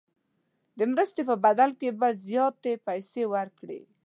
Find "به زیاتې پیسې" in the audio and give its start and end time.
1.99-3.23